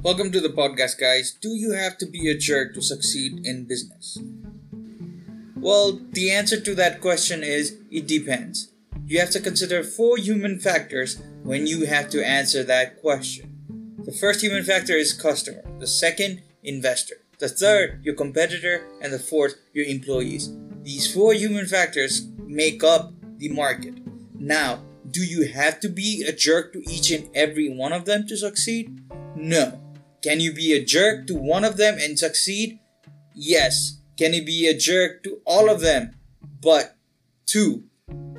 [0.00, 1.32] Welcome to the podcast, guys.
[1.32, 4.16] Do you have to be a jerk to succeed in business?
[5.56, 8.70] Well, the answer to that question is it depends.
[9.06, 13.58] You have to consider four human factors when you have to answer that question.
[14.04, 19.18] The first human factor is customer, the second, investor, the third, your competitor, and the
[19.18, 20.54] fourth, your employees.
[20.84, 23.94] These four human factors make up the market.
[24.36, 28.28] Now, do you have to be a jerk to each and every one of them
[28.28, 29.02] to succeed?
[29.34, 29.80] No.
[30.22, 32.80] Can you be a jerk to one of them and succeed?
[33.34, 34.00] Yes.
[34.16, 36.16] Can you be a jerk to all of them?
[36.60, 36.96] But
[37.46, 37.84] two.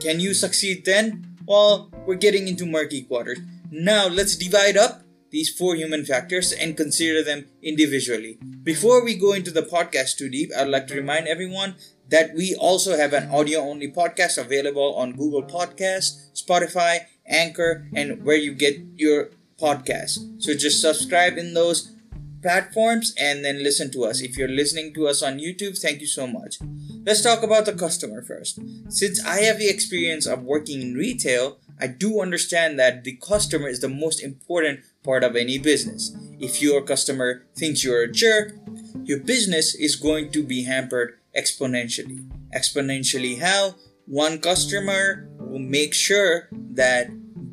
[0.02, 1.38] Can you succeed then?
[1.47, 3.39] Well, we're getting into murky quarters.
[3.71, 8.39] Now let's divide up these four human factors and consider them individually.
[8.63, 11.75] Before we go into the podcast too deep, I'd like to remind everyone
[12.09, 18.23] that we also have an audio only podcast available on Google Podcasts, Spotify, Anchor, and
[18.25, 20.19] where you get your podcasts.
[20.41, 21.91] So just subscribe in those
[22.41, 24.21] platforms and then listen to us.
[24.21, 26.57] If you're listening to us on YouTube, thank you so much.
[27.05, 28.59] Let's talk about the customer first.
[28.89, 33.67] Since I have the experience of working in retail, I do understand that the customer
[33.67, 36.16] is the most important part of any business.
[36.39, 38.53] If your customer thinks you're a jerk,
[39.03, 42.29] your business is going to be hampered exponentially.
[42.55, 43.75] Exponentially how?
[44.05, 47.09] One customer will make sure that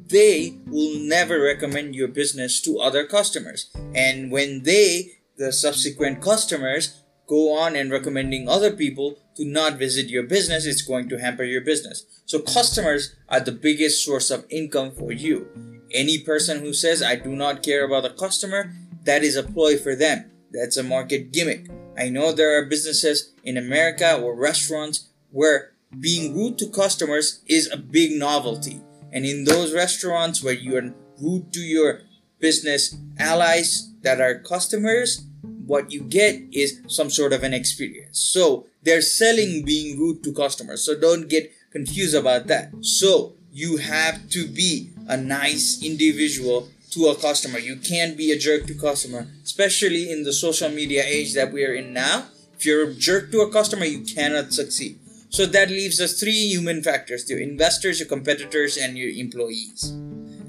[0.08, 3.70] they will never recommend your business to other customers.
[3.94, 10.08] And when they, the subsequent customers, go on and recommending other people to not visit
[10.08, 12.04] your business, it's going to hamper your business.
[12.24, 15.48] So customers are the biggest source of income for you.
[15.92, 18.72] Any person who says, I do not care about the customer,
[19.04, 20.30] that is a ploy for them.
[20.52, 21.68] That's a market gimmick.
[21.98, 27.70] I know there are businesses in America or restaurants where being rude to customers is
[27.70, 28.80] a big novelty.
[29.16, 32.02] And in those restaurants where you are rude to your
[32.38, 35.24] business allies that are customers,
[35.64, 38.20] what you get is some sort of an experience.
[38.20, 40.84] So they're selling being rude to customers.
[40.84, 42.72] So don't get confused about that.
[42.82, 47.58] So you have to be a nice individual to a customer.
[47.58, 51.64] You can't be a jerk to customer, especially in the social media age that we
[51.64, 52.26] are in now.
[52.54, 54.98] If you're a jerk to a customer, you cannot succeed.
[55.36, 59.92] So that leaves us three human factors your investors, your competitors, and your employees.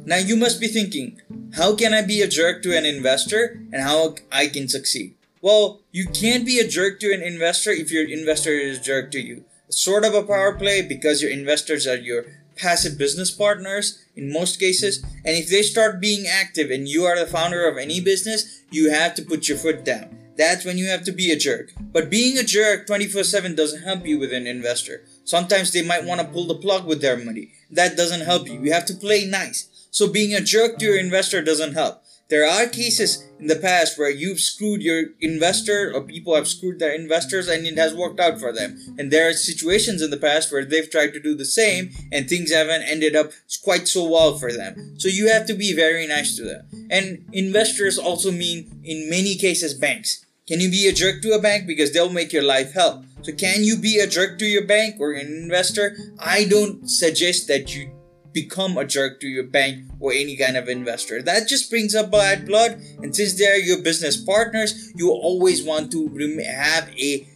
[0.06, 1.20] Now you must be thinking,
[1.56, 5.16] how can I be a jerk to an investor and how I can succeed?
[5.42, 9.12] Well, you can't be a jerk to an investor if your investor is a jerk
[9.12, 9.44] to you.
[9.68, 12.24] It's sort of a power play because your investors are your
[12.56, 15.04] passive business partners in most cases.
[15.26, 18.90] And if they start being active and you are the founder of any business, you
[18.90, 21.74] have to put your foot down that's when you have to be a jerk.
[21.80, 25.04] But being a jerk 24 7 doesn't help you with an investor.
[25.26, 27.54] Sometimes they might want to pull the plug with their money.
[27.72, 28.62] That doesn't help you.
[28.62, 29.68] You have to play nice.
[29.92, 32.04] So being a jerk to your investor doesn't help.
[32.30, 36.78] There are cases in the past where you've screwed your investor or people have screwed
[36.78, 38.78] their investors and it has worked out for them.
[39.00, 42.28] And there are situations in the past where they've tried to do the same and
[42.28, 43.32] things haven't ended up
[43.64, 45.00] quite so well for them.
[45.00, 46.88] So you have to be very nice to them.
[46.92, 50.26] And investors also mean in many cases banks.
[50.48, 51.68] Can you be a jerk to a bank?
[51.68, 53.04] Because they'll make your life hell.
[53.22, 55.98] So can you be a jerk to your bank or an investor?
[56.20, 57.92] I don't suggest that you
[58.32, 61.22] become a jerk to your bank or any kind of investor.
[61.22, 62.80] That just brings up bad blood.
[63.02, 66.08] And since they're your business partners, you always want to
[66.46, 67.28] have a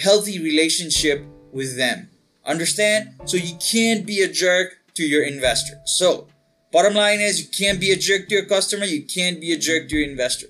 [0.00, 2.08] healthy relationship with them.
[2.44, 3.16] Understand?
[3.26, 5.80] So you can't be a jerk to your investor.
[5.84, 6.28] So,
[6.72, 9.58] bottom line is you can't be a jerk to your customer, you can't be a
[9.58, 10.46] jerk to your investor.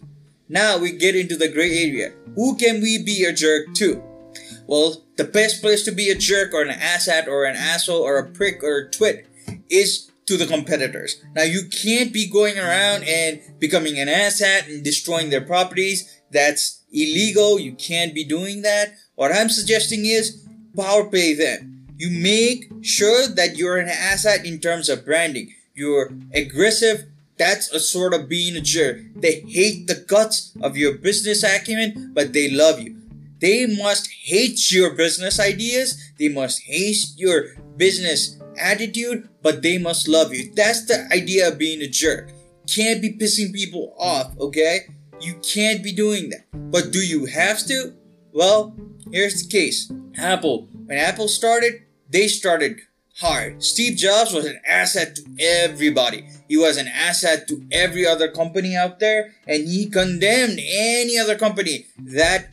[0.49, 2.13] Now we get into the gray area.
[2.35, 4.03] Who can we be a jerk to?
[4.67, 8.19] Well, the best place to be a jerk or an asshat or an asshole or
[8.19, 9.27] a prick or a twit
[9.71, 11.23] is to the competitors.
[11.35, 16.21] Now you can't be going around and becoming an asshat and destroying their properties.
[16.31, 17.59] That's illegal.
[17.59, 18.95] You can't be doing that.
[19.15, 20.45] What I'm suggesting is
[20.77, 21.87] power play them.
[21.97, 25.55] You make sure that you're an asshat in terms of branding.
[25.75, 27.07] You're aggressive
[27.39, 29.01] that's a sort of being a jerk.
[29.15, 32.97] They hate the guts of your business acumen, but they love you.
[33.39, 36.01] They must hate your business ideas.
[36.19, 40.53] They must hate your business attitude, but they must love you.
[40.55, 42.33] That's the idea of being a jerk.
[42.67, 44.89] Can't be pissing people off, okay?
[45.21, 46.47] You can't be doing that.
[46.53, 47.95] But do you have to?
[48.33, 48.75] Well,
[49.13, 49.93] here's the case.
[50.17, 50.69] Apple.
[50.87, 52.81] When Apple started, they started
[53.17, 53.63] hard.
[53.63, 56.27] Steve Jobs was an asset to everybody.
[56.49, 61.37] He was an asset to every other company out there, and he condemned any other
[61.37, 62.51] company that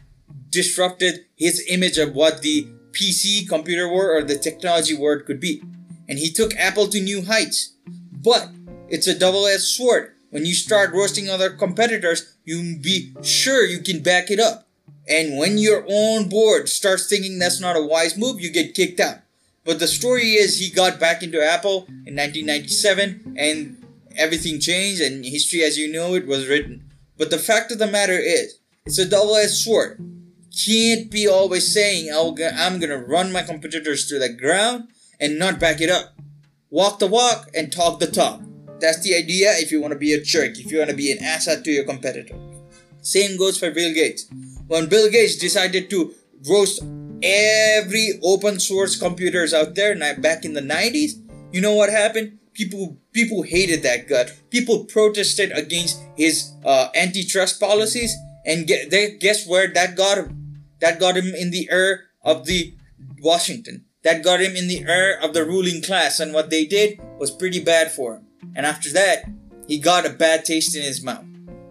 [0.49, 5.61] disrupted his image of what the PC computer world or the technology world could be.
[6.07, 7.73] And he took Apple to new heights.
[8.11, 8.49] But
[8.87, 10.13] it's a double edged sword.
[10.29, 14.67] When you start roasting other competitors, you be sure you can back it up.
[15.07, 18.99] And when your own board starts thinking that's not a wise move, you get kicked
[18.99, 19.22] out.
[19.65, 23.85] But the story is he got back into Apple in 1997 and
[24.17, 26.91] everything changed and history as you know it was written.
[27.17, 29.99] But the fact of the matter is, it's a double-edged sword.
[30.65, 34.89] Can't be always saying, I'm gonna run my competitors to the ground
[35.19, 36.13] and not back it up.
[36.69, 38.41] Walk the walk and talk the talk.
[38.79, 41.11] That's the idea if you want to be a jerk, if you want to be
[41.11, 42.35] an asset to your competitor.
[43.01, 44.27] Same goes for Bill Gates.
[44.67, 46.13] When Bill Gates decided to
[46.49, 46.83] roast
[47.23, 51.13] every open source computers out there back in the 90s,
[51.51, 52.39] you know what happened?
[52.53, 54.25] People people hated that guy.
[54.49, 58.15] People protested against his uh, antitrust policies,
[58.45, 60.63] and get, they, guess where that got him?
[60.81, 62.75] That got him in the ear of the
[63.21, 63.85] Washington.
[64.03, 67.31] That got him in the ear of the ruling class, and what they did was
[67.31, 68.27] pretty bad for him.
[68.55, 69.23] And after that,
[69.67, 71.25] he got a bad taste in his mouth.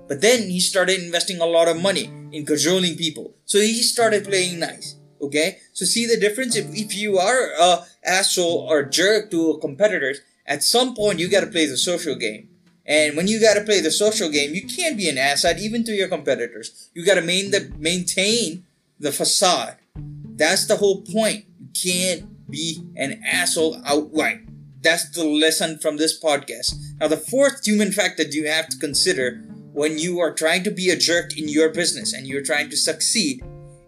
[0.08, 3.34] But then he started investing a lot of money in cajoling people.
[3.44, 4.96] So he started playing nice.
[5.22, 5.58] Okay?
[5.72, 6.56] So see the difference?
[6.56, 11.46] If, if you are a asshole or jerk to competitors, at some point you gotta
[11.46, 12.48] play the social game.
[12.84, 15.92] And when you gotta play the social game, you can't be an asset even to
[15.92, 16.90] your competitors.
[16.94, 18.64] You gotta main the, maintain
[18.98, 19.76] the facade.
[19.94, 21.44] That's the whole point.
[21.60, 24.40] You can't be an asshole outright.
[24.82, 26.74] That's the lesson from this podcast.
[26.98, 29.40] Now, the fourth human fact that you have to consider
[29.72, 32.76] when you are trying to be a jerk in your business and you're trying to
[32.76, 33.42] succeed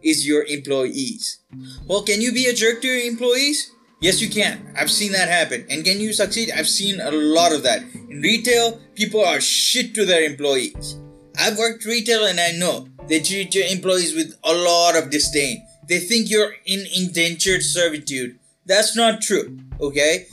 [0.05, 1.39] is your employees.
[1.87, 3.73] Well, can you be a jerk to your employees?
[4.01, 4.75] Yes, you can.
[4.79, 5.65] I've seen that happen.
[5.71, 6.51] And can you succeed?
[6.55, 7.83] I've seen a lot of that.
[8.11, 10.99] In retail, people are shit to their employees.
[11.39, 15.67] I've worked retail and I know they treat your employees with a lot of disdain.
[15.89, 18.39] They think you're in indentured servitude.
[18.67, 20.27] That's not true, okay?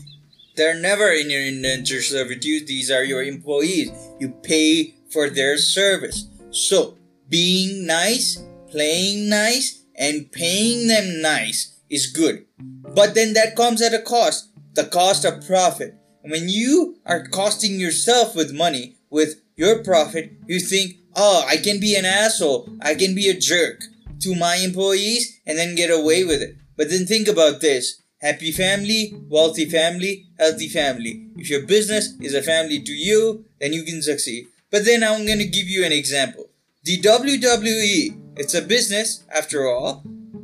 [0.55, 2.67] They're never in your indentured servitude.
[2.67, 3.91] These are your employees.
[4.19, 6.27] You pay for their service.
[6.51, 6.97] So,
[7.29, 8.41] being nice,
[8.71, 12.45] playing nice, and paying them nice is good.
[12.59, 15.95] But then that comes at a cost the cost of profit.
[16.23, 21.57] And when you are costing yourself with money, with your profit, you think, oh, I
[21.57, 23.81] can be an asshole, I can be a jerk
[24.21, 26.55] to my employees and then get away with it.
[26.77, 31.27] But then think about this happy family, wealthy family, healthy family.
[31.37, 34.47] If your business is a family to you, then you can succeed.
[34.69, 36.45] But then I'm going to give you an example.
[36.83, 40.03] The WWE, it's a business after all,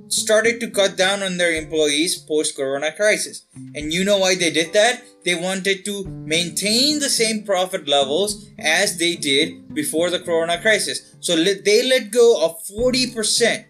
[0.09, 3.45] started to cut down on their employees post corona crisis.
[3.75, 5.03] And you know why they did that?
[5.25, 11.15] They wanted to maintain the same profit levels as they did before the corona crisis.
[11.19, 13.65] So they let go of 40%,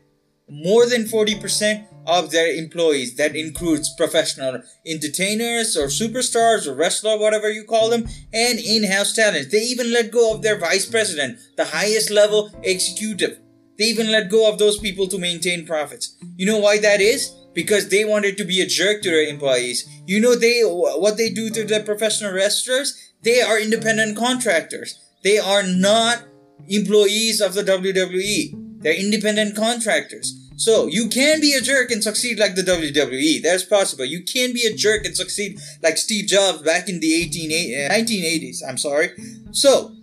[0.49, 3.15] more than 40% of their employees.
[3.15, 9.51] That includes professional entertainers or superstars or wrestler, whatever you call them, and in-house talent.
[9.51, 13.39] They even let go of their vice president, the highest level executive.
[13.77, 16.15] They even let go of those people to maintain profits.
[16.35, 17.33] You know why that is?
[17.53, 19.87] Because they wanted to be a jerk to their employees.
[20.05, 23.13] You know they what they do to the professional wrestlers?
[23.23, 24.99] They are independent contractors.
[25.23, 26.23] They are not
[26.67, 28.81] employees of the WWE.
[28.81, 30.33] They're independent contractors.
[30.57, 33.43] So you can be a jerk and succeed like the WWE.
[33.43, 34.05] That's possible.
[34.05, 37.51] You can be a jerk and succeed like Steve Jobs back in the 18,
[37.91, 38.63] 1980s.
[38.63, 39.09] Eh, I'm sorry.
[39.51, 39.95] So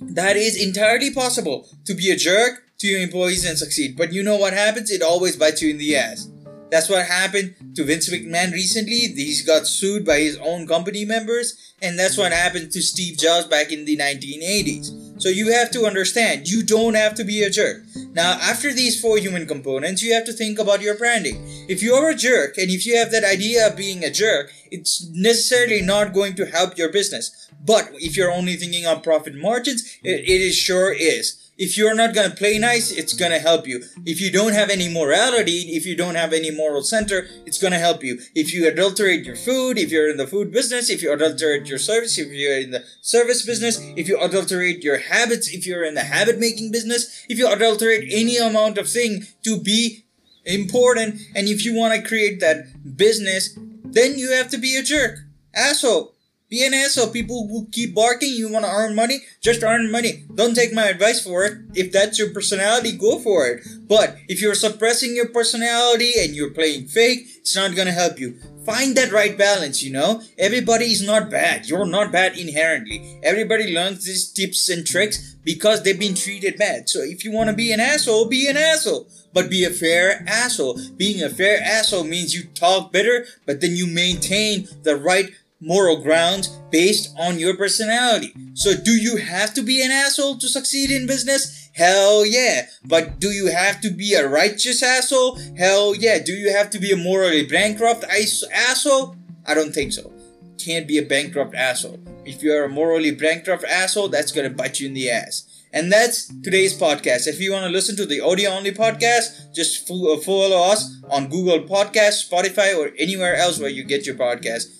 [0.00, 3.96] that is entirely possible to be a jerk to your employees and succeed.
[3.96, 4.90] But you know what happens?
[4.90, 6.28] It always bites you in the ass.
[6.70, 8.94] That's what happened to Vince McMahon recently.
[8.94, 13.48] He's got sued by his own company members, and that's what happened to Steve Jobs
[13.48, 15.20] back in the 1980s.
[15.20, 17.82] So you have to understand, you don't have to be a jerk.
[18.12, 21.44] Now, after these four human components, you have to think about your branding.
[21.68, 24.52] If you are a jerk, and if you have that idea of being a jerk,
[24.70, 27.50] it's necessarily not going to help your business.
[27.62, 31.94] But if you're only thinking on profit margins, it, it is sure is if you're
[31.94, 33.84] not gonna play nice, it's gonna help you.
[34.06, 37.78] If you don't have any morality, if you don't have any moral center, it's gonna
[37.78, 38.18] help you.
[38.34, 41.78] If you adulterate your food, if you're in the food business, if you adulterate your
[41.78, 45.92] service, if you're in the service business, if you adulterate your habits, if you're in
[45.92, 50.06] the habit making business, if you adulterate any amount of thing to be
[50.46, 55.18] important, and if you wanna create that business, then you have to be a jerk.
[55.54, 56.14] Asshole.
[56.50, 57.10] Be an asshole.
[57.10, 60.24] People who keep barking, you want to earn money, just earn money.
[60.34, 61.58] Don't take my advice for it.
[61.76, 63.64] If that's your personality, go for it.
[63.86, 68.34] But if you're suppressing your personality and you're playing fake, it's not gonna help you.
[68.66, 70.22] Find that right balance, you know?
[70.38, 71.66] Everybody is not bad.
[71.68, 73.20] You're not bad inherently.
[73.22, 76.88] Everybody learns these tips and tricks because they've been treated bad.
[76.88, 79.08] So if you want to be an asshole, be an asshole.
[79.32, 80.80] But be a fair asshole.
[80.96, 85.30] Being a fair asshole means you talk better, but then you maintain the right
[85.60, 88.32] moral grounds based on your personality.
[88.54, 91.70] So, do you have to be an asshole to succeed in business?
[91.74, 92.66] Hell yeah.
[92.84, 95.38] But do you have to be a righteous asshole?
[95.56, 96.18] Hell yeah.
[96.18, 99.16] Do you have to be a morally bankrupt asshole?
[99.46, 100.12] I don't think so.
[100.58, 102.00] Can't be a bankrupt asshole.
[102.24, 105.46] If you're a morally bankrupt asshole, that's gonna bite you in the ass.
[105.72, 107.28] And that's today's podcast.
[107.28, 111.60] If you want to listen to the audio only podcast, just follow us on Google
[111.60, 114.79] Podcast, Spotify, or anywhere else where you get your podcast.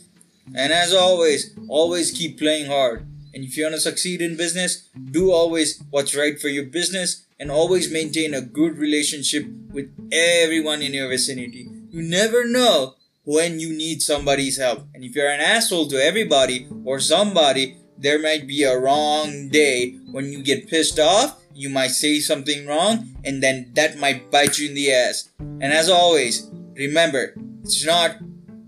[0.55, 3.07] And as always, always keep playing hard.
[3.33, 7.25] And if you want to succeed in business, do always what's right for your business
[7.39, 11.69] and always maintain a good relationship with everyone in your vicinity.
[11.91, 14.87] You never know when you need somebody's help.
[14.95, 19.93] And if you're an asshole to everybody or somebody, there might be a wrong day
[20.11, 21.39] when you get pissed off.
[21.55, 25.29] You might say something wrong, and then that might bite you in the ass.
[25.39, 28.17] And as always, remember, it's not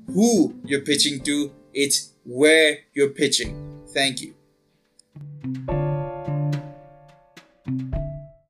[0.09, 3.85] who you're pitching to, it's where you're pitching.
[3.93, 4.35] Thank you.